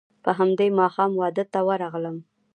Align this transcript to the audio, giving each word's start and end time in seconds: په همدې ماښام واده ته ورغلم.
په 0.23 0.31
همدې 0.39 0.67
ماښام 0.79 1.11
واده 1.21 1.43
ته 1.53 1.59
ورغلم. 1.67 2.17